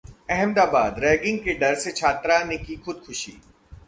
Ahmedabad: 0.29 0.95
ragging 0.99 1.37
के 1.39 1.53
डर 1.53 1.75
से 1.75 1.91
छात्रा 1.91 2.43
ने 2.43 2.57
की 2.57 2.75
खुदकुशी! 2.77 3.37